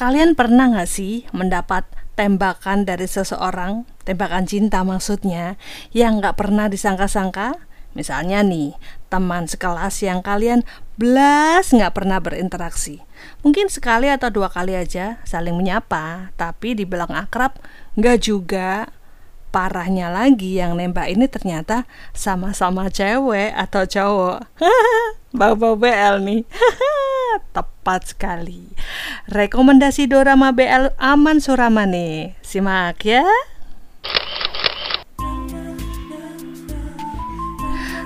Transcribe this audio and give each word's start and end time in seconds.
Kalian 0.00 0.32
pernah 0.32 0.72
nggak 0.72 0.88
sih 0.88 1.28
mendapat 1.36 1.84
tembakan 2.16 2.88
dari 2.88 3.04
seseorang, 3.04 3.84
tembakan 4.08 4.48
cinta 4.48 4.80
maksudnya, 4.80 5.60
yang 5.92 6.24
nggak 6.24 6.40
pernah 6.40 6.72
disangka-sangka? 6.72 7.60
Misalnya 7.92 8.40
nih, 8.40 8.72
teman 9.12 9.44
sekelas 9.44 10.00
yang 10.00 10.24
kalian 10.24 10.64
belas 10.96 11.68
nggak 11.76 11.92
pernah 11.92 12.16
berinteraksi. 12.16 13.04
Mungkin 13.44 13.68
sekali 13.68 14.08
atau 14.08 14.32
dua 14.32 14.48
kali 14.48 14.72
aja 14.72 15.20
saling 15.28 15.52
menyapa, 15.52 16.32
tapi 16.40 16.72
dibilang 16.72 17.12
akrab 17.12 17.60
nggak 18.00 18.24
juga. 18.24 18.88
Parahnya 19.52 20.08
lagi 20.08 20.62
yang 20.62 20.80
nembak 20.80 21.12
ini 21.12 21.28
ternyata 21.28 21.84
sama-sama 22.16 22.88
cewek 22.88 23.52
atau 23.52 23.84
cowok. 23.84 24.48
Bau-bau 25.36 25.76
BL 25.76 26.24
nih. 26.24 26.42
Tepat 27.58 28.14
sekali. 28.16 28.70
Rekomendasi 29.30 30.10
dorama 30.10 30.50
BL 30.50 30.90
Aman 30.98 31.38
Surama 31.38 31.86
nih. 31.86 32.34
Simak 32.42 32.98
ya. 33.06 33.22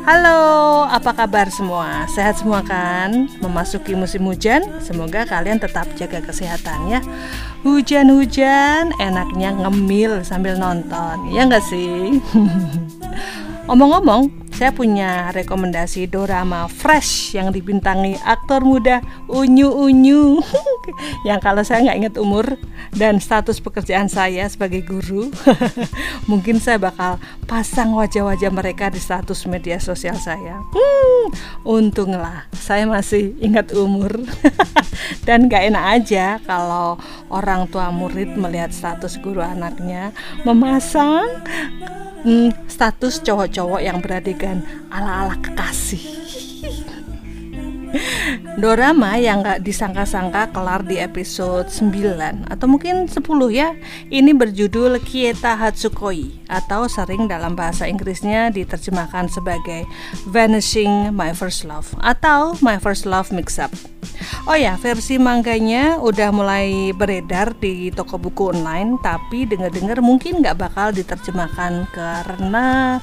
Halo, 0.05 0.85
apa 0.85 1.17
kabar 1.17 1.49
semua? 1.49 2.05
Sehat 2.13 2.45
semua 2.45 2.61
kan? 2.61 3.33
Memasuki 3.41 3.97
musim 3.97 4.29
hujan, 4.29 4.69
semoga 4.85 5.25
kalian 5.25 5.57
tetap 5.57 5.89
jaga 5.97 6.21
kesehatan 6.21 6.93
ya. 6.93 7.01
Hujan-hujan, 7.65 8.93
enaknya 9.01 9.57
ngemil 9.57 10.29
sambil 10.29 10.61
nonton, 10.61 11.33
ya 11.33 11.49
nggak 11.49 11.65
sih? 11.65 12.21
Omong-omong, 13.73 14.29
saya 14.53 14.77
punya 14.77 15.33
rekomendasi 15.33 16.05
dorama 16.05 16.69
fresh 16.69 17.33
yang 17.33 17.49
dibintangi 17.49 18.21
aktor 18.29 18.61
muda 18.61 19.01
Unyu 19.25 19.73
Unyu 19.73 20.45
yang 21.29 21.39
kalau 21.41 21.63
saya 21.63 21.85
nggak 21.85 21.99
ingat 21.99 22.15
umur 22.21 22.47
dan 22.95 23.19
status 23.19 23.59
pekerjaan 23.61 24.09
saya 24.09 24.47
sebagai 24.49 24.85
guru 24.85 25.31
mungkin 26.31 26.59
saya 26.59 26.81
bakal 26.81 27.21
pasang 27.49 27.95
wajah-wajah 27.95 28.51
mereka 28.51 28.89
di 28.91 29.01
status 29.01 29.45
media 29.49 29.81
sosial 29.81 30.17
saya 30.19 30.61
hmm, 30.61 31.25
untunglah 31.67 32.47
saya 32.55 32.89
masih 32.89 33.37
ingat 33.41 33.73
umur 33.77 34.13
dan 35.27 35.47
nggak 35.47 35.75
enak 35.75 35.85
aja 36.01 36.27
kalau 36.45 36.97
orang 37.29 37.69
tua 37.69 37.93
murid 37.93 38.37
melihat 38.37 38.73
status 38.73 39.21
guru 39.21 39.45
anaknya 39.45 40.11
memasang 40.43 41.29
hmm, 42.25 42.51
status 42.67 43.21
cowok-cowok 43.21 43.81
yang 43.85 44.01
beradegan 44.01 44.65
ala-ala 44.89 45.37
kekasih. 45.39 46.24
Dorama 48.61 49.17
yang 49.19 49.43
gak 49.45 49.63
disangka-sangka 49.63 50.51
kelar 50.51 50.83
di 50.85 50.99
episode 50.99 51.71
9 51.71 52.51
atau 52.51 52.67
mungkin 52.67 53.07
10 53.07 53.21
ya. 53.51 53.73
Ini 54.11 54.35
berjudul 54.35 54.99
Kieta 55.03 55.55
Hatsukoi 55.57 56.45
atau 56.51 56.87
sering 56.91 57.31
dalam 57.31 57.55
bahasa 57.55 57.87
Inggrisnya 57.87 58.51
diterjemahkan 58.51 59.31
sebagai 59.31 59.87
Vanishing 60.29 61.15
My 61.15 61.33
First 61.33 61.67
Love 61.67 61.95
atau 62.03 62.59
My 62.61 62.77
First 62.79 63.07
Love 63.07 63.31
Mix 63.31 63.57
Up. 63.57 63.73
Oh 64.45 64.57
ya, 64.57 64.77
versi 64.77 65.17
mangganya 65.17 65.99
udah 66.01 66.29
mulai 66.31 66.93
beredar 66.93 67.57
di 67.57 67.89
toko 67.91 68.21
buku 68.21 68.53
online, 68.53 69.01
tapi 69.01 69.49
dengar-dengar 69.49 70.05
mungkin 70.05 70.45
nggak 70.45 70.57
bakal 70.59 70.93
diterjemahkan 70.93 71.89
karena 71.93 72.99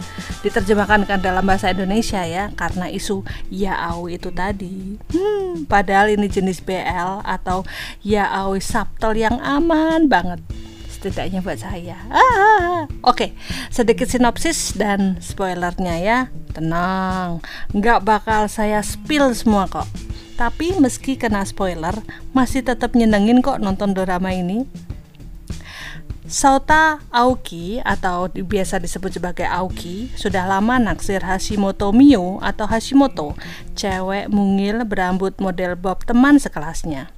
diterjemahkan 0.46 1.06
kan 1.10 1.20
dalam 1.20 1.44
bahasa 1.46 1.74
Indonesia 1.74 2.22
ya, 2.26 2.54
karena 2.54 2.88
isu 2.90 3.26
yaoi 3.50 4.22
itu 4.22 4.30
tadi. 4.30 5.02
Hmm, 5.14 5.66
padahal 5.66 6.14
ini 6.14 6.30
jenis 6.30 6.62
BL 6.62 7.26
atau 7.26 7.66
yaoi 8.06 8.62
subtle 8.62 9.18
yang 9.18 9.38
aman 9.42 10.06
banget 10.06 10.42
setidaknya 11.02 11.42
buat 11.42 11.58
saya. 11.58 11.98
Ah, 12.14 12.86
Oke, 13.02 13.02
okay. 13.02 13.30
sedikit 13.74 14.06
sinopsis 14.06 14.78
dan 14.78 15.18
spoilernya 15.18 15.98
ya. 15.98 16.20
Tenang, 16.54 17.42
nggak 17.74 18.06
bakal 18.06 18.46
saya 18.46 18.86
spill 18.86 19.34
semua 19.34 19.66
kok. 19.66 19.90
Tapi 20.42 20.74
meski 20.82 21.22
kena 21.22 21.46
spoiler, 21.46 21.94
masih 22.34 22.66
tetap 22.66 22.98
nyenengin 22.98 23.46
kok 23.46 23.62
nonton 23.62 23.94
drama 23.94 24.34
ini. 24.34 24.66
Sauta 26.26 26.98
Aoki 27.14 27.78
atau 27.86 28.26
biasa 28.26 28.82
disebut 28.82 29.22
sebagai 29.22 29.46
Aoki 29.46 30.10
sudah 30.18 30.50
lama 30.50 30.82
naksir 30.82 31.22
Hashimoto 31.22 31.94
Mio 31.94 32.42
atau 32.42 32.66
Hashimoto, 32.66 33.38
cewek 33.78 34.34
mungil 34.34 34.82
berambut 34.82 35.38
model 35.38 35.78
bob 35.78 36.02
teman 36.10 36.42
sekelasnya. 36.42 37.14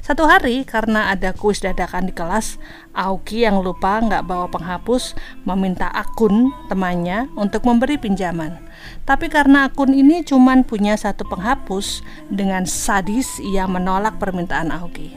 Satu 0.00 0.28
hari 0.28 0.62
karena 0.62 1.12
ada 1.12 1.32
kuis 1.32 1.62
dadakan 1.64 2.08
di 2.08 2.14
kelas, 2.14 2.58
Aoki 2.96 3.44
yang 3.44 3.60
lupa 3.60 4.00
nggak 4.00 4.24
bawa 4.24 4.48
penghapus 4.48 5.16
meminta 5.44 5.88
akun 5.92 6.52
temannya 6.70 7.28
untuk 7.36 7.64
memberi 7.68 8.00
pinjaman. 8.00 8.56
Tapi 9.04 9.30
karena 9.32 9.68
akun 9.70 9.92
ini 9.92 10.22
cuma 10.26 10.56
punya 10.62 10.94
satu 10.98 11.26
penghapus, 11.26 12.00
dengan 12.28 12.64
sadis 12.66 13.38
ia 13.42 13.64
menolak 13.64 14.16
permintaan 14.18 14.72
Aoki. 14.72 15.14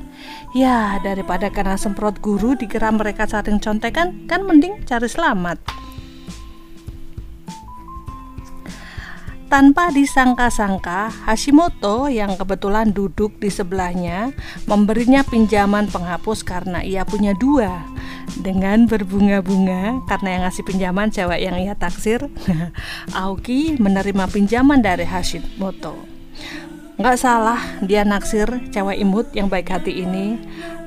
Ya, 0.52 0.98
daripada 1.06 1.54
karena 1.54 1.78
semprot 1.78 2.18
guru 2.20 2.58
dikira 2.58 2.90
mereka 2.90 3.30
saling 3.30 3.62
contekan, 3.62 4.26
kan 4.26 4.42
mending 4.44 4.82
cari 4.84 5.06
selamat. 5.06 5.62
Tanpa 9.50 9.90
disangka-sangka, 9.90 11.10
Hashimoto 11.26 12.06
yang 12.06 12.38
kebetulan 12.38 12.94
duduk 12.94 13.42
di 13.42 13.50
sebelahnya 13.50 14.30
memberinya 14.70 15.26
pinjaman 15.26 15.90
penghapus 15.90 16.46
karena 16.46 16.86
ia 16.86 17.02
punya 17.02 17.34
dua. 17.34 17.82
Dengan 18.38 18.86
berbunga-bunga 18.86 20.06
karena 20.06 20.38
yang 20.38 20.42
ngasih 20.46 20.64
pinjaman 20.70 21.10
cewek 21.10 21.42
yang 21.42 21.58
ia 21.58 21.74
taksir, 21.74 22.30
Aoki 23.18 23.74
menerima 23.82 24.30
pinjaman 24.30 24.86
dari 24.86 25.10
Hashimoto. 25.10 25.98
Nggak 27.02 27.18
salah 27.18 27.58
dia 27.82 28.06
naksir 28.06 28.70
cewek 28.70 29.02
imut 29.02 29.32
yang 29.32 29.48
baik 29.48 29.72
hati 29.72 30.04
ini 30.04 30.36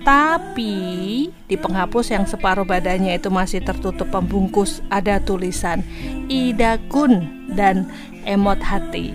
Tapi 0.04 1.32
di 1.48 1.56
penghapus 1.56 2.12
yang 2.12 2.28
separuh 2.28 2.68
badannya 2.68 3.16
itu 3.16 3.32
masih 3.32 3.64
tertutup 3.64 4.12
pembungkus 4.12 4.84
Ada 4.92 5.24
tulisan 5.24 5.80
Ida 6.28 6.76
Kun 6.92 7.41
dan 7.54 7.88
emot 8.24 8.60
hati. 8.60 9.12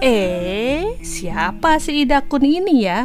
Eh, 0.00 0.96
siapa 1.04 1.76
si 1.76 2.08
Ida 2.08 2.24
Kun 2.24 2.40
ini 2.40 2.88
ya? 2.88 3.04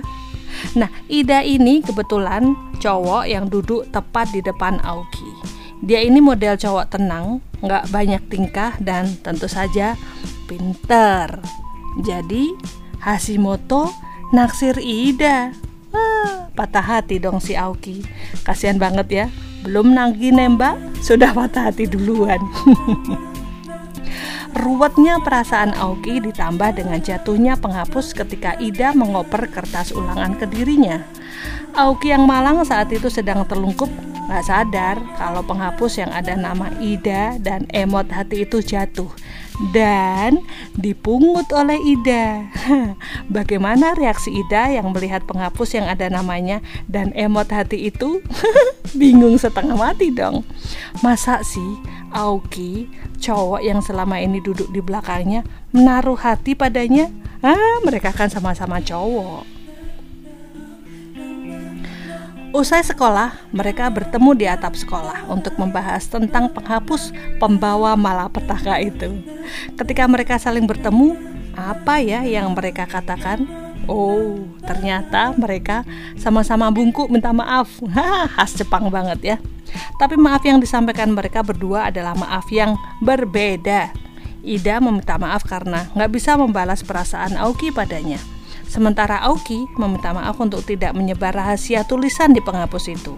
Nah, 0.79 0.87
Ida 1.11 1.43
ini 1.43 1.83
kebetulan 1.83 2.55
cowok 2.79 3.27
yang 3.27 3.51
duduk 3.51 3.91
tepat 3.91 4.31
di 4.31 4.39
depan 4.39 4.79
Aoki. 4.79 5.27
Dia 5.83 5.99
ini 6.01 6.23
model 6.23 6.55
cowok 6.55 6.95
tenang, 6.95 7.43
nggak 7.59 7.91
banyak 7.91 8.23
tingkah 8.31 8.79
dan 8.79 9.11
tentu 9.19 9.51
saja 9.51 9.99
pinter. 10.47 11.43
Jadi 11.99 12.55
Hashimoto 13.03 13.91
naksir 14.31 14.79
Ida. 14.79 15.51
Ah, 15.91 16.47
patah 16.55 16.83
hati 16.83 17.19
dong 17.19 17.43
si 17.43 17.59
Aoki. 17.59 18.07
Kasihan 18.47 18.79
banget 18.79 19.07
ya, 19.11 19.25
belum 19.67 19.91
nanggi 19.91 20.31
nembak 20.31 20.79
sudah 21.03 21.35
patah 21.35 21.71
hati 21.71 21.91
duluan. 21.91 22.39
Ruwetnya 24.55 25.19
perasaan 25.19 25.75
Aoki 25.75 26.23
ditambah 26.23 26.79
dengan 26.79 27.03
jatuhnya 27.03 27.59
penghapus 27.59 28.15
ketika 28.15 28.55
Ida 28.55 28.95
mengoper 28.95 29.51
kertas 29.51 29.91
ulangan 29.91 30.39
ke 30.39 30.47
dirinya. 30.47 31.03
Aoki 31.75 32.15
yang 32.15 32.23
malang 32.23 32.63
saat 32.63 32.87
itu 32.95 33.11
sedang 33.11 33.43
terlungkup 33.43 33.91
gak 34.31 34.47
sadar 34.47 34.95
kalau 35.19 35.43
penghapus 35.43 35.99
yang 35.99 36.11
ada 36.15 36.39
nama 36.39 36.71
Ida 36.79 37.35
dan 37.43 37.67
emot 37.75 38.07
hati 38.07 38.47
itu 38.47 38.63
jatuh 38.63 39.11
dan 39.71 40.43
dipungut 40.75 41.47
oleh 41.55 41.79
Ida. 41.79 42.49
Bagaimana 43.35 43.95
reaksi 43.95 44.31
Ida 44.31 44.75
yang 44.75 44.91
melihat 44.91 45.23
penghapus 45.23 45.79
yang 45.79 45.87
ada 45.87 46.11
namanya 46.11 46.59
dan 46.91 47.15
emot 47.15 47.47
hati 47.51 47.89
itu? 47.89 48.19
Bingung 48.99 49.39
setengah 49.39 49.75
mati 49.75 50.11
dong. 50.11 50.43
Masa 50.99 51.39
sih 51.45 51.79
Aoki, 52.15 52.87
cowok 53.19 53.59
yang 53.59 53.83
selama 53.83 54.23
ini 54.23 54.39
duduk 54.39 54.71
di 54.71 54.79
belakangnya, 54.79 55.43
menaruh 55.75 56.15
hati 56.15 56.55
padanya. 56.55 57.11
Ah, 57.43 57.83
mereka 57.83 58.15
kan 58.15 58.31
sama-sama 58.31 58.79
cowok. 58.79 59.54
Usai 62.55 62.87
sekolah, 62.87 63.35
mereka 63.51 63.91
bertemu 63.91 64.31
di 64.31 64.47
atap 64.47 64.79
sekolah 64.79 65.27
untuk 65.27 65.59
membahas 65.59 66.07
tentang 66.07 66.47
penghapus 66.47 67.11
pembawa 67.35 67.99
malapetaka 67.99 68.79
itu. 68.79 69.11
Ketika 69.75 70.07
mereka 70.07 70.39
saling 70.39 70.63
bertemu, 70.63 71.19
apa 71.51 71.99
ya 71.99 72.23
yang 72.23 72.55
mereka 72.55 72.87
katakan? 72.87 73.43
Oh, 73.91 74.39
ternyata 74.63 75.35
mereka 75.35 75.83
sama-sama 76.15 76.71
bungkuk 76.71 77.11
minta 77.11 77.35
maaf. 77.35 77.67
Khas 78.39 78.55
Jepang 78.55 78.87
banget 78.87 79.35
ya. 79.35 79.37
Tapi 79.99 80.15
maaf 80.15 80.39
yang 80.47 80.63
disampaikan 80.63 81.11
mereka 81.11 81.43
berdua 81.43 81.91
adalah 81.91 82.15
maaf 82.15 82.47
yang 82.55 82.79
berbeda. 83.03 83.91
Ida 84.47 84.79
meminta 84.79 85.19
maaf 85.19 85.43
karena 85.43 85.91
nggak 85.91 86.07
bisa 86.07 86.39
membalas 86.39 86.87
perasaan 86.87 87.35
Aoki 87.35 87.75
padanya. 87.75 88.34
Sementara 88.65 89.21
Aoki 89.23 89.69
meminta 89.79 90.11
maaf 90.11 90.35
untuk 90.41 90.65
tidak 90.65 90.91
menyebar 90.97 91.31
rahasia 91.31 91.85
tulisan 91.87 92.35
di 92.35 92.41
penghapus 92.43 92.85
itu 92.91 93.15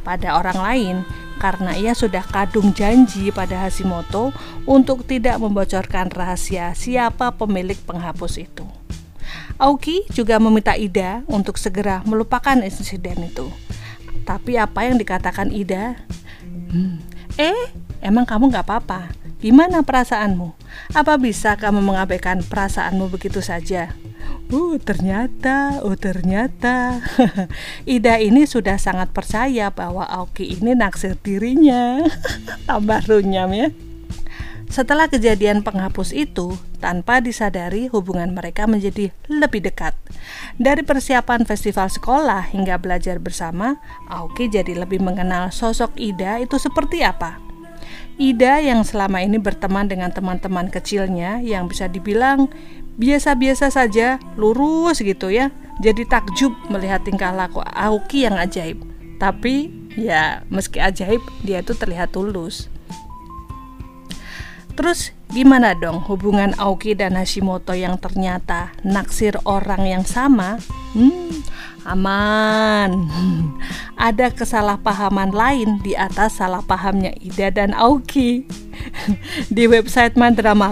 pada 0.00 0.36
orang 0.36 0.58
lain 0.58 0.96
karena 1.40 1.72
ia 1.76 1.96
sudah 1.96 2.20
kadung 2.24 2.72
janji 2.76 3.32
pada 3.32 3.64
Hashimoto 3.64 4.32
untuk 4.68 5.08
tidak 5.08 5.40
membocorkan 5.40 6.12
rahasia 6.12 6.76
siapa 6.76 7.32
pemilik 7.32 7.76
penghapus 7.88 8.44
itu. 8.44 8.64
Aoki 9.60 10.04
juga 10.12 10.40
meminta 10.40 10.76
Ida 10.76 11.24
untuk 11.28 11.60
segera 11.60 12.00
melupakan 12.04 12.56
insiden 12.60 13.28
itu. 13.28 13.48
Tapi 14.24 14.56
apa 14.56 14.88
yang 14.88 14.96
dikatakan 15.00 15.52
Ida? 15.52 15.96
Hmm, 16.72 17.00
eh, 17.40 17.72
emang 18.04 18.24
kamu 18.28 18.52
gak 18.52 18.64
apa-apa? 18.68 19.12
Gimana 19.40 19.80
perasaanmu? 19.80 20.52
Apa 20.92 21.16
bisa 21.16 21.56
kamu 21.56 21.80
mengabaikan 21.80 22.44
perasaanmu 22.44 23.08
begitu 23.08 23.40
saja? 23.40 23.96
Uh, 24.50 24.82
ternyata, 24.82 25.78
oh 25.86 25.94
ternyata 25.94 26.98
Ida 27.86 28.18
ini 28.18 28.50
sudah 28.50 28.82
sangat 28.82 29.14
percaya 29.14 29.70
bahwa 29.70 30.02
Aoki 30.02 30.58
ini 30.58 30.74
naksir 30.74 31.14
dirinya 31.22 32.02
Tambah 32.66 33.06
runyam 33.06 33.54
ya 33.54 33.70
Setelah 34.66 35.06
kejadian 35.06 35.62
penghapus 35.62 36.10
itu, 36.10 36.58
tanpa 36.82 37.22
disadari 37.22 37.90
hubungan 37.90 38.30
mereka 38.30 38.70
menjadi 38.70 39.10
lebih 39.26 39.66
dekat. 39.66 39.98
Dari 40.58 40.86
persiapan 40.86 41.42
festival 41.42 41.90
sekolah 41.90 42.54
hingga 42.54 42.78
belajar 42.78 43.18
bersama, 43.18 43.82
Aoki 44.06 44.46
jadi 44.46 44.78
lebih 44.78 45.02
mengenal 45.02 45.50
sosok 45.50 45.94
Ida 45.98 46.38
itu 46.38 46.54
seperti 46.58 47.02
apa. 47.02 47.50
Ida 48.20 48.60
yang 48.60 48.84
selama 48.84 49.24
ini 49.24 49.40
berteman 49.40 49.88
dengan 49.88 50.12
teman-teman 50.12 50.68
kecilnya 50.68 51.40
yang 51.40 51.72
bisa 51.72 51.88
dibilang 51.88 52.52
biasa-biasa 53.00 53.72
saja, 53.72 54.20
lurus 54.36 55.00
gitu 55.00 55.32
ya. 55.32 55.48
Jadi 55.80 56.04
takjub 56.04 56.52
melihat 56.68 57.00
tingkah 57.00 57.32
laku 57.32 57.64
Aoki 57.64 58.28
yang 58.28 58.36
ajaib. 58.36 58.84
Tapi 59.16 59.72
ya 59.96 60.44
meski 60.52 60.76
ajaib, 60.76 61.24
dia 61.40 61.64
itu 61.64 61.72
terlihat 61.72 62.12
tulus. 62.12 62.68
Terus 64.76 65.12
gimana 65.32 65.76
dong 65.76 66.04
hubungan 66.08 66.52
Aoki 66.60 66.92
dan 66.92 67.16
Hashimoto 67.16 67.72
yang 67.72 67.96
ternyata 67.96 68.76
naksir 68.84 69.40
orang 69.48 69.88
yang 69.88 70.04
sama? 70.04 70.60
Hmm, 70.92 71.40
aman. 71.88 73.08
Ada 74.08 74.32
kesalahpahaman 74.32 75.32
lain 75.32 75.80
di 75.80 75.96
atas 75.96 76.40
salah 76.40 76.64
pahamnya 76.64 77.16
Ida 77.20 77.48
dan 77.52 77.72
Aoki. 77.72 78.44
di 79.56 79.64
website 79.66 80.14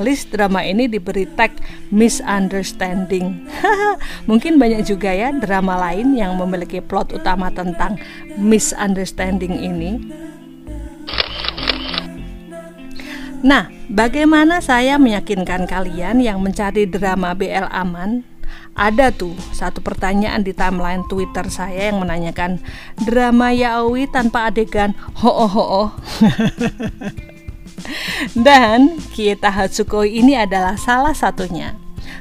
List 0.02 0.31
drama 0.32 0.62
ini 0.62 0.87
diberi 0.87 1.26
tag 1.34 1.55
misunderstanding. 1.90 3.49
Mungkin 4.31 4.56
banyak 4.56 4.87
juga 4.87 5.10
ya 5.12 5.32
drama 5.34 5.78
lain 5.88 6.14
yang 6.14 6.37
memiliki 6.37 6.78
plot 6.82 7.16
utama 7.16 7.50
tentang 7.52 7.99
misunderstanding 8.38 9.55
ini. 9.58 9.93
Nah, 13.38 13.70
bagaimana 13.87 14.58
saya 14.58 14.99
meyakinkan 14.99 15.70
kalian 15.70 16.19
yang 16.19 16.43
mencari 16.43 16.90
drama 16.90 17.38
BL 17.38 17.70
aman 17.70 18.26
ada 18.78 19.10
tuh 19.10 19.34
satu 19.55 19.82
pertanyaan 19.82 20.43
di 20.43 20.55
timeline 20.55 21.02
Twitter 21.10 21.46
saya 21.50 21.90
yang 21.90 22.02
menanyakan 22.02 22.62
drama 22.99 23.50
yaoi 23.50 24.06
tanpa 24.10 24.50
adegan 24.50 24.94
ho 25.19 25.31
ho 25.31 25.46
ho. 25.46 25.84
Dan 28.35 28.99
kita 29.15 29.50
Hatsukoi 29.50 30.19
ini 30.20 30.35
adalah 30.35 30.75
salah 30.75 31.15
satunya. 31.15 31.75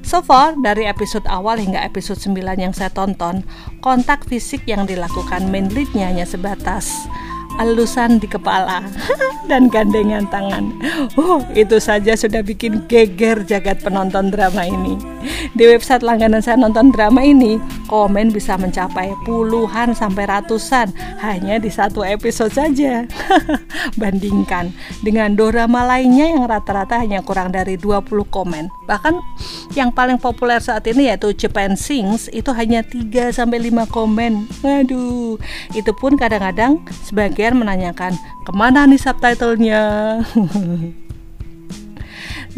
So 0.03 0.19
far, 0.23 0.55
dari 0.59 0.87
episode 0.87 1.25
awal 1.27 1.59
hingga 1.59 1.79
episode 1.83 2.19
9 2.19 2.59
yang 2.59 2.75
saya 2.75 2.91
tonton, 2.91 3.43
kontak 3.79 4.27
fisik 4.27 4.63
yang 4.67 4.83
dilakukan 4.87 5.47
main 5.47 5.71
leadnya 5.71 6.11
hanya 6.11 6.27
sebatas 6.27 7.07
elusan 7.59 8.21
di 8.21 8.27
kepala 8.29 8.85
dan 9.49 9.71
gandengan 9.71 10.27
tangan. 10.29 10.69
Oh, 11.15 11.41
itu 11.55 11.79
saja 11.81 12.13
sudah 12.13 12.43
bikin 12.43 12.85
geger 12.85 13.41
jagat 13.47 13.81
penonton 13.81 14.29
drama 14.29 14.67
ini. 14.67 14.99
Di 15.55 15.63
website 15.67 16.05
langganan 16.05 16.39
saya 16.39 16.55
nonton 16.59 16.93
drama 16.93 17.19
ini, 17.23 17.59
komen 17.89 18.31
bisa 18.31 18.55
mencapai 18.55 19.11
puluhan 19.25 19.91
sampai 19.91 20.29
ratusan 20.29 20.91
hanya 21.19 21.57
di 21.57 21.71
satu 21.71 22.03
episode 22.05 22.53
saja. 22.53 23.07
Bandingkan 23.99 24.71
dengan 25.01 25.33
drama 25.35 25.83
lainnya 25.87 26.31
yang 26.31 26.45
rata-rata 26.45 27.01
hanya 27.01 27.23
kurang 27.23 27.51
dari 27.51 27.75
20 27.79 28.07
komen. 28.29 28.69
Bahkan 28.87 29.15
yang 29.75 29.91
paling 29.91 30.19
populer 30.19 30.63
saat 30.63 30.87
ini 30.87 31.11
yaitu 31.11 31.33
Japan 31.35 31.75
Sings 31.75 32.31
itu 32.31 32.51
hanya 32.55 32.83
3 32.83 33.35
sampai 33.35 33.59
5 33.67 33.87
komen. 33.89 34.47
Waduh, 34.63 35.39
itu 35.75 35.91
pun 35.97 36.15
kadang-kadang 36.15 36.83
sebagai 37.03 37.46
kalian 37.47 37.63
menanyakan 37.63 38.11
ke 38.43 38.51
mana 38.51 38.83
nih 38.83 38.99
subtitlenya? 38.99 39.83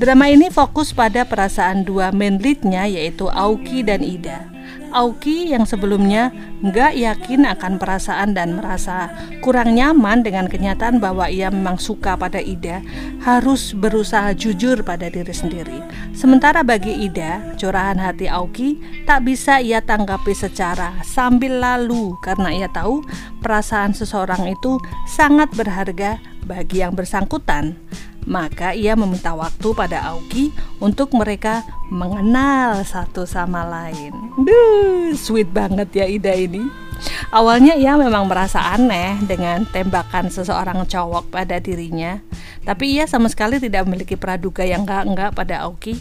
Drama 0.01 0.25
ini 0.33 0.49
fokus 0.49 0.97
pada 0.97 1.29
perasaan 1.29 1.85
dua 1.85 2.09
main 2.09 2.41
leadnya 2.41 2.89
yaitu 2.89 3.29
Aoki 3.29 3.85
dan 3.85 4.01
Ida 4.01 4.49
Aoki 4.91 5.53
yang 5.53 5.63
sebelumnya 5.63 6.33
nggak 6.59 6.93
yakin 6.97 7.47
akan 7.47 7.79
perasaan 7.79 8.35
dan 8.35 8.57
merasa 8.59 9.09
kurang 9.39 9.77
nyaman 9.77 10.21
dengan 10.25 10.49
kenyataan 10.51 10.99
bahwa 10.99 11.31
ia 11.31 11.47
memang 11.47 11.79
suka 11.79 12.19
pada 12.19 12.43
Ida 12.43 12.83
harus 13.23 13.71
berusaha 13.71 14.35
jujur 14.35 14.83
pada 14.83 15.07
diri 15.07 15.31
sendiri. 15.31 15.79
Sementara 16.11 16.65
bagi 16.65 17.07
Ida, 17.07 17.55
curahan 17.55 17.97
hati 18.01 18.27
Aoki 18.27 18.81
tak 19.07 19.29
bisa 19.29 19.63
ia 19.63 19.79
tanggapi 19.79 20.35
secara 20.35 20.99
sambil 21.07 21.61
lalu 21.61 22.17
karena 22.19 22.51
ia 22.51 22.67
tahu 22.69 23.05
perasaan 23.39 23.95
seseorang 23.95 24.49
itu 24.51 24.81
sangat 25.07 25.47
berharga 25.55 26.19
bagi 26.43 26.81
yang 26.83 26.97
bersangkutan. 26.97 27.77
Maka 28.27 28.75
ia 28.75 28.95
meminta 28.97 29.31
waktu 29.35 29.71
pada 29.75 30.11
Aoki 30.11 30.51
untuk 30.83 31.15
mereka 31.15 31.63
mengenal 31.87 32.83
satu 32.83 33.23
sama 33.23 33.63
lain. 33.63 34.11
Duh, 34.39 35.15
sweet 35.15 35.51
banget 35.51 35.89
ya 35.95 36.05
Ida 36.07 36.35
ini. 36.35 36.89
Awalnya 37.31 37.79
ia 37.79 37.95
memang 37.95 38.27
merasa 38.27 38.75
aneh 38.75 39.15
dengan 39.23 39.63
tembakan 39.63 40.27
seseorang 40.27 40.83
cowok 40.83 41.31
pada 41.31 41.55
dirinya, 41.63 42.19
tapi 42.67 42.99
ia 42.99 43.07
sama 43.07 43.31
sekali 43.31 43.55
tidak 43.55 43.87
memiliki 43.87 44.19
praduga 44.19 44.67
yang 44.67 44.83
enggak-enggak 44.83 45.31
pada 45.31 45.63
Aoki 45.63 45.95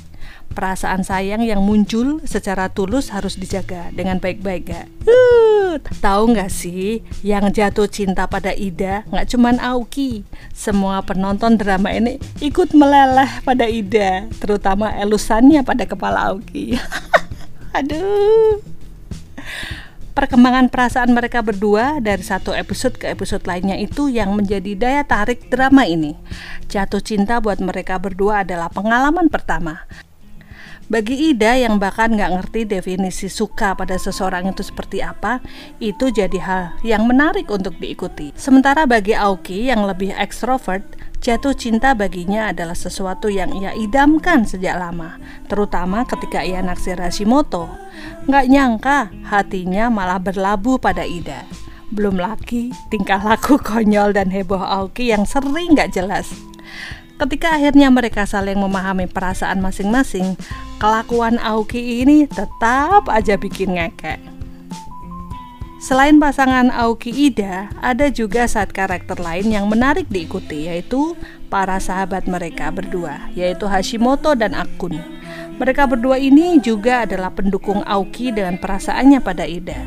perasaan 0.53 1.05
sayang 1.05 1.45
yang 1.45 1.61
muncul 1.61 2.19
secara 2.25 2.73
tulus 2.73 3.13
harus 3.13 3.37
dijaga 3.37 3.93
dengan 3.93 4.19
baik-baik 4.19 4.63
gak? 4.69 4.87
Uh, 5.07 5.77
tahu 6.01 6.33
nggak 6.33 6.49
sih 6.49 7.05
yang 7.21 7.53
jatuh 7.53 7.87
cinta 7.87 8.25
pada 8.25 8.57
Ida 8.57 9.05
nggak 9.13 9.29
cuman 9.29 9.57
Aoki 9.61 10.25
semua 10.57 11.05
penonton 11.05 11.61
drama 11.61 11.93
ini 11.93 12.17
ikut 12.41 12.73
meleleh 12.73 13.29
pada 13.45 13.69
Ida 13.69 14.27
terutama 14.41 14.91
elusannya 14.97 15.61
pada 15.63 15.85
kepala 15.85 16.33
Aoki 16.33 16.81
aduh 17.79 18.59
perkembangan 20.19 20.67
perasaan 20.67 21.15
mereka 21.15 21.47
berdua 21.47 22.03
dari 22.03 22.27
satu 22.27 22.51
episode 22.51 22.99
ke 22.99 23.07
episode 23.07 23.47
lainnya 23.47 23.79
itu 23.79 24.11
yang 24.11 24.35
menjadi 24.35 24.75
daya 24.75 25.03
tarik 25.07 25.47
drama 25.47 25.87
ini. 25.87 26.19
Jatuh 26.67 26.99
cinta 26.99 27.39
buat 27.39 27.63
mereka 27.63 28.03
berdua 28.03 28.43
adalah 28.43 28.67
pengalaman 28.67 29.31
pertama. 29.31 29.87
Bagi 30.89 31.37
Ida 31.37 31.53
yang 31.53 31.77
bahkan 31.77 32.17
nggak 32.17 32.33
ngerti 32.33 32.65
definisi 32.65 33.29
suka 33.29 33.77
pada 33.77 34.01
seseorang 34.01 34.49
itu 34.49 34.65
seperti 34.65 35.05
apa, 35.05 35.45
itu 35.85 36.09
jadi 36.09 36.41
hal 36.41 36.81
yang 36.81 37.05
menarik 37.05 37.45
untuk 37.53 37.77
diikuti. 37.77 38.33
Sementara 38.33 38.89
bagi 38.89 39.13
Aoki 39.13 39.69
yang 39.69 39.85
lebih 39.85 40.17
ekstrovert, 40.17 40.81
jatuh 41.21 41.53
cinta 41.53 41.93
baginya 41.93 42.49
adalah 42.49 42.73
sesuatu 42.73 43.29
yang 43.29 43.53
ia 43.61 43.77
idamkan 43.77 44.49
sejak 44.49 44.81
lama, 44.81 45.21
terutama 45.45 46.09
ketika 46.09 46.41
ia 46.41 46.65
naksir 46.65 46.97
Hashimoto. 46.97 47.69
Nggak 48.25 48.49
nyangka 48.49 48.99
hatinya 49.29 49.93
malah 49.93 50.17
berlabuh 50.17 50.81
pada 50.81 51.05
Ida. 51.05 51.45
Belum 51.93 52.17
lagi 52.17 52.73
tingkah 52.89 53.21
laku 53.21 53.61
konyol 53.69 54.17
dan 54.17 54.33
heboh 54.33 54.65
Aoki 54.65 55.13
yang 55.13 55.29
sering 55.29 55.77
nggak 55.77 55.93
jelas. 55.93 56.33
Ketika 57.19 57.59
akhirnya 57.59 57.91
mereka 57.91 58.31
saling 58.31 58.55
memahami 58.55 59.11
perasaan 59.11 59.59
masing-masing, 59.59 60.39
kelakuan 60.79 61.43
Aoki 61.43 62.07
ini 62.07 62.31
tetap 62.31 63.11
aja 63.11 63.35
bikin 63.35 63.75
ngekek. 63.75 64.23
Selain 65.83 66.15
pasangan 66.23 66.71
Aoki 66.71 67.11
Ida, 67.11 67.75
ada 67.83 68.07
juga 68.11 68.47
saat 68.47 68.71
karakter 68.71 69.19
lain 69.19 69.51
yang 69.51 69.67
menarik 69.67 70.07
diikuti 70.07 70.71
yaitu 70.71 71.19
para 71.51 71.83
sahabat 71.83 72.31
mereka 72.31 72.71
berdua, 72.71 73.31
yaitu 73.35 73.67
Hashimoto 73.67 74.39
dan 74.39 74.55
Akun. 74.55 74.99
Mereka 75.59 75.91
berdua 75.91 76.23
ini 76.23 76.63
juga 76.63 77.03
adalah 77.03 77.35
pendukung 77.35 77.83
Aoki 77.83 78.31
dengan 78.31 78.63
perasaannya 78.63 79.19
pada 79.19 79.43
Ida. 79.43 79.83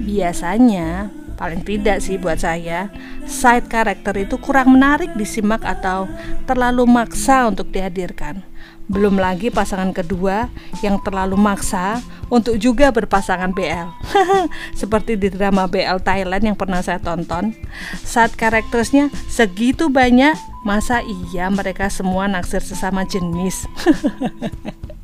Biasanya 0.00 1.12
Paling 1.40 1.64
tidak 1.64 2.04
sih 2.04 2.20
buat 2.20 2.36
saya, 2.36 2.92
side 3.24 3.72
karakter 3.72 4.12
itu 4.28 4.36
kurang 4.36 4.76
menarik 4.76 5.16
disimak 5.16 5.64
atau 5.64 6.04
terlalu 6.44 6.84
maksa 6.84 7.48
untuk 7.48 7.72
dihadirkan. 7.72 8.44
Belum 8.92 9.16
lagi 9.16 9.48
pasangan 9.48 9.96
kedua 9.96 10.52
yang 10.84 11.00
terlalu 11.00 11.40
maksa 11.40 12.04
untuk 12.28 12.60
juga 12.60 12.92
berpasangan 12.92 13.56
BL. 13.56 13.88
Seperti 14.84 15.16
di 15.16 15.32
drama 15.32 15.64
BL 15.64 16.04
Thailand 16.04 16.44
yang 16.44 16.58
pernah 16.60 16.84
saya 16.84 17.00
tonton. 17.00 17.56
Saat 18.04 18.36
karakternya 18.36 19.08
segitu 19.24 19.88
banyak, 19.88 20.36
masa 20.68 21.00
iya 21.00 21.48
mereka 21.48 21.88
semua 21.88 22.28
naksir 22.28 22.60
sesama 22.60 23.08
jenis? 23.08 23.64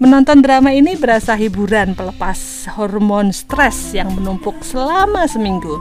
Menonton 0.00 0.40
drama 0.40 0.72
ini 0.72 0.96
berasa 0.96 1.36
hiburan 1.36 1.92
pelepas 1.92 2.68
hormon 2.76 3.30
stres 3.30 3.92
yang 3.92 4.12
menumpuk 4.16 4.60
selama 4.64 5.28
seminggu. 5.28 5.76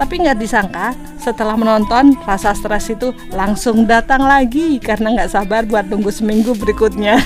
Tapi 0.00 0.24
nggak 0.24 0.40
disangka 0.40 0.96
setelah 1.20 1.54
menonton 1.54 2.16
rasa 2.24 2.56
stres 2.56 2.90
itu 2.90 3.12
langsung 3.30 3.84
datang 3.84 4.24
lagi 4.24 4.80
karena 4.80 5.12
nggak 5.14 5.32
sabar 5.32 5.62
buat 5.68 5.86
tunggu 5.86 6.08
seminggu 6.08 6.56
berikutnya. 6.56 7.20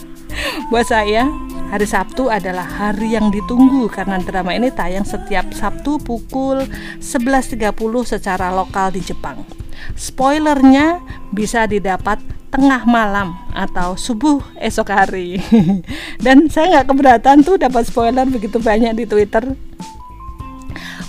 buat 0.70 0.86
saya 0.86 1.26
Hari 1.70 1.86
Sabtu 1.86 2.26
adalah 2.26 2.66
hari 2.66 3.14
yang 3.14 3.30
ditunggu 3.30 3.86
karena 3.86 4.18
drama 4.18 4.50
ini 4.50 4.74
tayang 4.74 5.06
setiap 5.06 5.54
Sabtu 5.54 6.02
pukul 6.02 6.66
11.30 6.98 7.70
secara 8.02 8.50
lokal 8.50 8.90
di 8.90 8.98
Jepang. 8.98 9.46
Spoilernya 9.94 10.98
bisa 11.30 11.70
didapat 11.70 12.18
tengah 12.50 12.82
malam 12.84 13.38
atau 13.54 13.94
subuh 13.94 14.42
esok 14.58 14.90
hari. 14.90 15.38
Dan 16.24 16.50
saya 16.50 16.78
nggak 16.78 16.88
keberatan 16.90 17.46
tuh 17.46 17.56
dapat 17.56 17.86
spoiler 17.86 18.26
begitu 18.26 18.58
banyak 18.58 18.92
di 18.98 19.04
Twitter. 19.06 19.54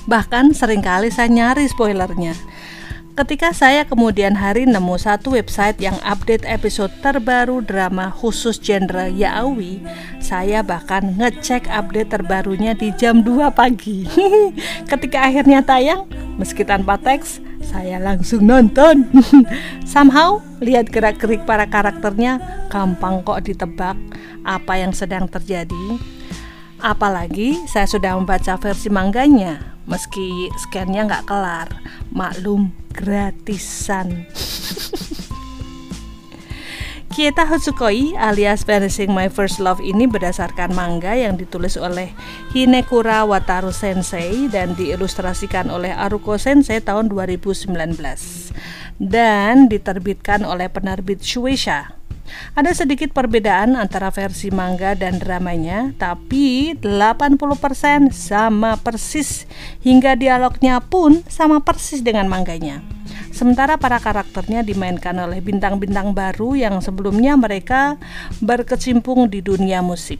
Bahkan 0.05 0.53
sering 0.53 0.81
kali 0.81 1.09
saya 1.09 1.29
nyari 1.29 1.65
spoilernya. 1.65 2.33
Ketika 3.21 3.53
saya 3.53 3.85
kemudian 3.85 4.33
hari 4.33 4.65
nemu 4.65 4.97
satu 4.97 5.37
website 5.37 5.77
yang 5.77 5.93
update 6.01 6.41
episode 6.41 6.89
terbaru 7.05 7.61
drama 7.61 8.09
khusus 8.09 8.57
genre 8.57 9.13
yaoi, 9.13 9.77
saya 10.17 10.65
bahkan 10.65 11.13
ngecek 11.21 11.69
update 11.69 12.17
terbarunya 12.17 12.73
di 12.73 12.89
jam 12.97 13.21
2 13.21 13.53
pagi. 13.53 14.09
Ketika 14.89 15.29
akhirnya 15.29 15.61
tayang, 15.61 16.09
meski 16.41 16.65
tanpa 16.65 16.97
teks, 16.97 17.37
saya 17.61 18.01
langsung 18.01 18.41
nonton. 18.41 19.05
Somehow, 19.93 20.41
lihat 20.57 20.89
gerak-gerik 20.89 21.45
para 21.45 21.69
karakternya 21.69 22.41
gampang 22.73 23.21
kok 23.21 23.45
ditebak 23.45 24.01
apa 24.41 24.81
yang 24.81 24.97
sedang 24.97 25.29
terjadi. 25.29 26.01
Apalagi 26.81 27.69
saya 27.69 27.85
sudah 27.85 28.17
membaca 28.17 28.57
versi 28.57 28.89
mangganya 28.89 29.70
meski 29.89 30.49
scannya 30.57 31.07
nggak 31.07 31.25
kelar 31.29 31.69
maklum 32.13 32.73
gratisan 32.93 34.27
Kieta 37.11 37.43
Hotsukoi 37.43 38.15
alias 38.15 38.63
Vanishing 38.63 39.11
My 39.11 39.27
First 39.27 39.59
Love 39.59 39.83
ini 39.83 40.07
berdasarkan 40.07 40.71
manga 40.71 41.11
yang 41.11 41.35
ditulis 41.35 41.75
oleh 41.75 42.15
Hinekura 42.55 43.27
Wataru 43.27 43.75
Sensei 43.75 44.47
dan 44.47 44.79
diilustrasikan 44.79 45.67
oleh 45.67 45.91
Aruko 45.91 46.39
Sensei 46.39 46.79
tahun 46.79 47.11
2019 47.11 47.67
dan 49.03 49.67
diterbitkan 49.67 50.47
oleh 50.47 50.71
penerbit 50.71 51.19
Shueisha. 51.19 52.00
Ada 52.51 52.83
sedikit 52.83 53.15
perbedaan 53.15 53.79
antara 53.79 54.11
versi 54.11 54.51
manga 54.51 54.91
dan 54.93 55.17
dramanya, 55.17 55.95
tapi 55.95 56.75
80% 56.75 58.11
sama 58.11 58.75
persis 58.75 59.47
hingga 59.81 60.19
dialognya 60.19 60.83
pun 60.83 61.23
sama 61.31 61.63
persis 61.63 62.03
dengan 62.03 62.27
manganya. 62.27 62.83
Sementara 63.31 63.79
para 63.79 63.97
karakternya 63.97 64.61
dimainkan 64.61 65.15
oleh 65.15 65.39
bintang-bintang 65.39 66.11
baru 66.11 66.59
yang 66.59 66.83
sebelumnya 66.83 67.39
mereka 67.39 67.95
berkecimpung 68.43 69.31
di 69.31 69.39
dunia 69.39 69.79
musik. 69.79 70.19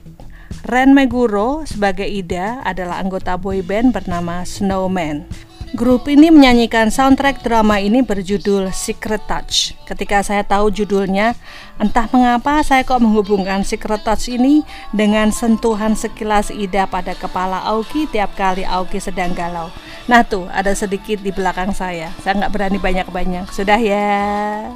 Ren 0.64 0.96
Meguro 0.96 1.68
sebagai 1.68 2.08
Ida 2.08 2.64
adalah 2.64 3.04
anggota 3.04 3.36
boyband 3.36 3.92
bernama 3.92 4.48
Snowman. 4.48 5.51
Grup 5.72 6.12
ini 6.12 6.28
menyanyikan 6.28 6.92
soundtrack 6.92 7.48
drama 7.48 7.80
ini 7.80 8.04
berjudul 8.04 8.76
Secret 8.76 9.24
Touch. 9.24 9.72
Ketika 9.88 10.20
saya 10.20 10.44
tahu 10.44 10.68
judulnya, 10.68 11.32
entah 11.80 12.12
mengapa 12.12 12.60
saya 12.60 12.84
kok 12.84 13.00
menghubungkan 13.00 13.64
Secret 13.64 14.04
Touch 14.04 14.28
ini 14.28 14.68
dengan 14.92 15.32
sentuhan 15.32 15.96
sekilas 15.96 16.52
Ida 16.52 16.92
pada 16.92 17.16
kepala 17.16 17.64
Aoki 17.64 18.04
tiap 18.12 18.36
kali 18.36 18.68
Aoki 18.68 19.00
sedang 19.00 19.32
galau. 19.32 19.72
Nah 20.12 20.28
tuh, 20.28 20.44
ada 20.52 20.76
sedikit 20.76 21.24
di 21.24 21.32
belakang 21.32 21.72
saya. 21.72 22.12
Saya 22.20 22.44
nggak 22.44 22.52
berani 22.52 22.76
banyak-banyak. 22.76 23.48
Sudah 23.56 23.80
ya. 23.80 24.68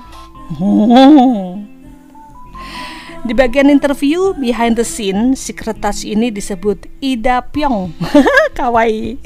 Di 3.26 3.34
bagian 3.34 3.74
interview 3.74 4.38
behind 4.38 4.78
the 4.78 4.86
scene, 4.86 5.34
touch 5.82 6.06
ini 6.06 6.30
disebut 6.30 6.86
Ida 7.02 7.42
Pyong. 7.42 7.90
Kawaii. 8.58 9.18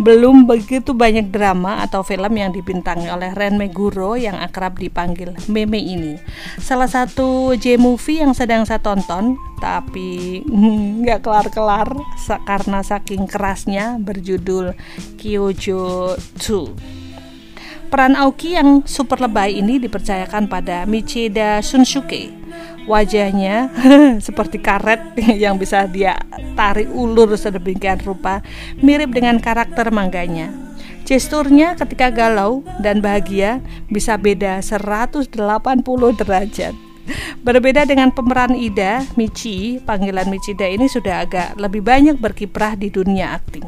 Belum 0.00 0.48
begitu 0.48 0.96
banyak 0.96 1.28
drama 1.28 1.84
atau 1.84 2.00
film 2.00 2.32
yang 2.40 2.56
dibintangi 2.56 3.04
oleh 3.12 3.36
Ren 3.36 3.60
Meguro 3.60 4.16
yang 4.16 4.40
akrab 4.40 4.80
dipanggil 4.80 5.36
Meme 5.44 5.76
ini. 5.76 6.16
Salah 6.56 6.88
satu 6.88 7.52
J-movie 7.52 8.24
yang 8.24 8.32
sedang 8.32 8.64
saya 8.64 8.80
tonton, 8.80 9.36
tapi 9.60 10.40
nggak 11.04 11.20
kelar-kelar 11.20 11.92
karena 12.48 12.80
saking 12.80 13.28
kerasnya 13.28 14.00
berjudul 14.00 14.72
Kyojo 15.20 16.16
2. 16.16 17.92
Peran 17.92 18.16
Aoki 18.16 18.56
yang 18.56 18.88
super 18.88 19.20
lebay 19.20 19.60
ini 19.60 19.76
dipercayakan 19.76 20.48
pada 20.48 20.88
Michida 20.88 21.60
Shunsuke 21.60 22.37
wajahnya 22.88 23.68
seperti 24.26 24.58
karet 24.58 25.14
yang 25.44 25.60
bisa 25.60 25.84
dia 25.84 26.16
tarik 26.56 26.88
ulur 26.88 27.36
sedemikian 27.36 28.00
rupa, 28.02 28.40
mirip 28.80 29.12
dengan 29.12 29.38
karakter 29.38 29.92
mangganya. 29.92 30.50
Gesturnya 31.04 31.72
ketika 31.76 32.12
galau 32.12 32.64
dan 32.84 33.00
bahagia 33.00 33.64
bisa 33.88 34.16
beda 34.20 34.60
180 34.60 35.32
derajat. 36.20 36.87
Berbeda 37.42 37.88
dengan 37.88 38.12
pemeran 38.12 38.52
Ida, 38.52 39.04
Michi, 39.16 39.80
panggilan 39.82 40.28
Michida 40.28 40.68
ini 40.68 40.86
sudah 40.90 41.24
agak 41.24 41.56
lebih 41.56 41.80
banyak 41.80 42.20
berkiprah 42.20 42.76
di 42.76 42.92
dunia 42.92 43.38
akting. 43.38 43.64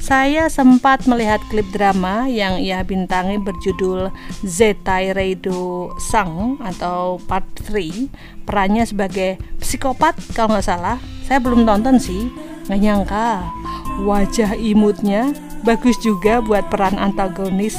Saya 0.00 0.48
sempat 0.48 1.04
melihat 1.04 1.44
klip 1.52 1.68
drama 1.76 2.24
yang 2.24 2.56
ia 2.56 2.80
bintangi 2.80 3.36
berjudul 3.36 4.08
Zetai 4.42 5.12
Reido 5.12 5.92
Sang 6.00 6.56
atau 6.64 7.20
Part 7.28 7.46
3 7.68 8.40
Perannya 8.48 8.82
sebagai 8.82 9.38
psikopat 9.60 10.18
kalau 10.34 10.56
nggak 10.56 10.66
salah. 10.66 10.98
Saya 11.22 11.38
belum 11.38 11.62
nonton 11.62 12.02
sih, 12.02 12.26
nggak 12.70 12.80
nyangka 12.86 13.42
Wajah 14.00 14.54
imutnya 14.54 15.34
bagus 15.60 16.00
juga 16.00 16.40
buat 16.40 16.72
peran 16.72 16.96
antagonis. 16.96 17.76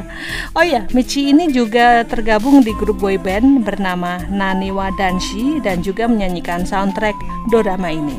oh 0.58 0.64
ya, 0.66 0.84
Michi 0.92 1.32
ini 1.32 1.48
juga 1.48 2.04
tergabung 2.04 2.60
di 2.60 2.76
grup 2.76 3.00
boyband 3.00 3.64
bernama 3.64 4.20
Naniwa 4.28 4.92
Danshi 5.00 5.62
dan 5.64 5.80
juga 5.80 6.04
menyanyikan 6.04 6.68
soundtrack 6.68 7.16
drama 7.48 7.88
ini. 7.88 8.18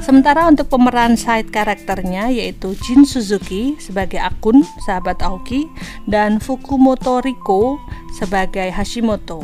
Sementara 0.00 0.48
untuk 0.48 0.72
pemeran 0.72 1.18
side 1.18 1.52
karakternya 1.52 2.32
yaitu 2.32 2.72
Jin 2.80 3.04
Suzuki 3.04 3.76
sebagai 3.76 4.22
Akun, 4.22 4.64
sahabat 4.86 5.20
Aoki, 5.20 5.68
dan 6.08 6.40
Fukumoto 6.40 7.20
Riko 7.20 7.76
sebagai 8.16 8.72
Hashimoto. 8.72 9.42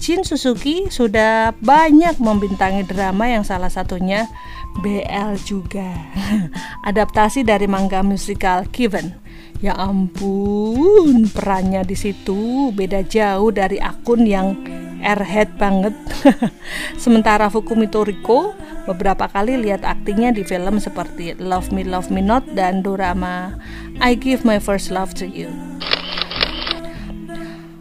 Jin 0.00 0.24
Suzuki 0.24 0.88
sudah 0.88 1.52
banyak 1.60 2.16
membintangi 2.16 2.88
drama 2.88 3.28
yang 3.28 3.44
salah 3.44 3.68
satunya 3.68 4.28
BL 4.80 5.36
juga. 5.44 5.88
Adaptasi 6.88 7.44
dari 7.44 7.68
manga 7.68 8.00
musikal 8.00 8.64
Given. 8.72 9.14
Ya 9.60 9.76
ampun, 9.76 11.28
perannya 11.28 11.84
di 11.84 11.92
situ 11.92 12.72
beda 12.72 13.04
jauh 13.04 13.52
dari 13.52 13.76
akun 13.76 14.24
yang 14.24 14.56
airhead 15.04 15.52
banget. 15.60 15.92
Sementara 17.02 17.52
Fukumito 17.52 18.00
Riko 18.00 18.56
beberapa 18.88 19.28
kali 19.28 19.60
lihat 19.60 19.84
aktingnya 19.84 20.32
di 20.32 20.48
film 20.48 20.80
seperti 20.80 21.36
Love 21.36 21.76
Me 21.76 21.84
Love 21.84 22.08
Me 22.08 22.24
Not 22.24 22.48
dan 22.56 22.80
drama 22.80 23.52
I 24.00 24.16
Give 24.16 24.48
My 24.48 24.56
First 24.56 24.88
Love 24.88 25.12
to 25.20 25.28
You. 25.28 25.52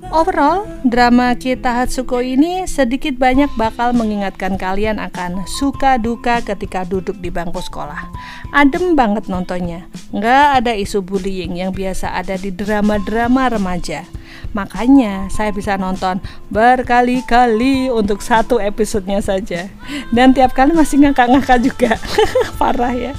Overall, 0.09 0.65
drama 0.81 1.37
Kita 1.37 1.69
Hatsuko 1.69 2.17
ini 2.17 2.65
sedikit 2.65 3.13
banyak 3.21 3.53
bakal 3.53 3.93
mengingatkan 3.93 4.57
kalian 4.57 4.97
akan 4.97 5.45
suka 5.45 6.01
duka 6.01 6.41
ketika 6.41 6.81
duduk 6.81 7.21
di 7.21 7.29
bangku 7.29 7.61
sekolah. 7.61 8.09
Adem 8.49 8.97
banget 8.97 9.29
nontonnya, 9.29 9.85
nggak 10.09 10.65
ada 10.65 10.73
isu 10.73 11.05
bullying 11.05 11.61
yang 11.61 11.69
biasa 11.69 12.09
ada 12.17 12.41
di 12.41 12.49
drama-drama 12.49 13.53
remaja. 13.53 14.09
Makanya 14.57 15.29
saya 15.29 15.53
bisa 15.53 15.77
nonton 15.77 16.17
berkali-kali 16.49 17.93
untuk 17.93 18.25
satu 18.25 18.57
episodenya 18.57 19.21
saja. 19.21 19.69
Dan 20.09 20.33
tiap 20.33 20.57
kali 20.57 20.73
masih 20.73 21.05
ngakak-ngakak 21.05 21.61
juga. 21.61 22.01
Parah 22.59 22.97
ya. 22.97 23.13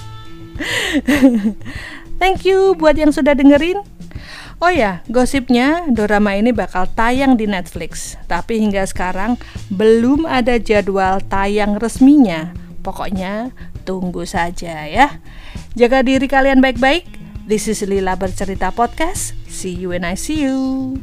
Thank 2.20 2.50
you 2.50 2.74
buat 2.74 2.98
yang 2.98 3.14
sudah 3.14 3.38
dengerin. 3.38 3.99
Oh 4.60 4.68
ya, 4.68 5.00
gosipnya 5.08 5.88
drama 5.88 6.36
ini 6.36 6.52
bakal 6.52 6.84
tayang 6.92 7.32
di 7.40 7.48
Netflix, 7.48 8.20
tapi 8.28 8.60
hingga 8.60 8.84
sekarang 8.84 9.40
belum 9.72 10.28
ada 10.28 10.60
jadwal 10.60 11.16
tayang 11.32 11.80
resminya. 11.80 12.52
Pokoknya 12.84 13.56
tunggu 13.88 14.28
saja 14.28 14.84
ya. 14.84 15.16
Jaga 15.72 16.04
diri 16.04 16.28
kalian 16.28 16.60
baik-baik. 16.60 17.08
This 17.48 17.72
is 17.72 17.80
Lila 17.88 18.20
Bercerita 18.20 18.68
Podcast. 18.68 19.32
See 19.48 19.72
you 19.72 19.96
when 19.96 20.04
I 20.04 20.12
see 20.12 20.44
you. 20.44 21.00